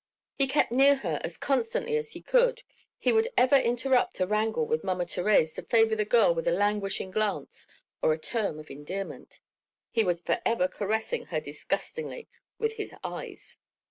He 0.33 0.47
kept 0.47 0.71
near 0.71 0.95
her 0.95 1.21
as 1.23 1.37
constantly 1.37 1.95
as 1.95 2.13
he 2.13 2.23
could, 2.23 2.63
he 2.97 3.13
would 3.13 3.27
even 3.39 3.61
interrupt 3.61 4.19
a 4.19 4.25
wrangle 4.25 4.65
with 4.65 4.83
Mama 4.83 5.05
Thérèse 5.05 5.53
to 5.53 5.61
favour 5.61 5.95
the 5.95 6.05
girl 6.05 6.33
with 6.33 6.47
a 6.47 6.51
languishing 6.51 7.11
glance 7.11 7.67
or 8.01 8.11
a 8.11 8.17
term 8.17 8.57
of 8.57 8.71
endearment; 8.71 9.41
he 9.91 10.03
was 10.03 10.19
forever 10.21 10.67
caressing 10.67 11.25
her 11.25 11.39
disgustingly 11.39 12.27
with 12.57 12.77
his 12.77 12.95
eyes. 13.03 13.57